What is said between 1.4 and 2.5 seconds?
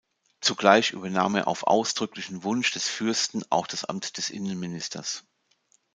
auf ausdrücklichen